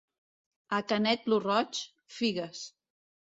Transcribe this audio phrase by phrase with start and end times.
[0.77, 1.83] A Canet lo Roig,
[2.17, 2.65] figues.